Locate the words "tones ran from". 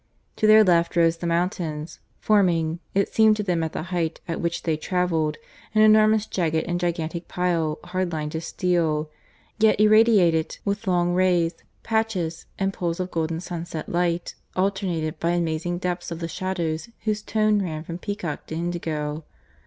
17.21-17.99